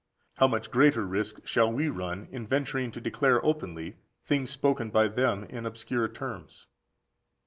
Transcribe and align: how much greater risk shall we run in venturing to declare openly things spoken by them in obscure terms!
how 0.37 0.47
much 0.47 0.71
greater 0.71 1.05
risk 1.05 1.45
shall 1.45 1.71
we 1.71 1.87
run 1.87 2.27
in 2.31 2.47
venturing 2.47 2.89
to 2.89 2.99
declare 2.99 3.39
openly 3.45 3.97
things 4.25 4.49
spoken 4.49 4.89
by 4.89 5.07
them 5.07 5.43
in 5.43 5.63
obscure 5.63 6.07
terms! 6.07 6.65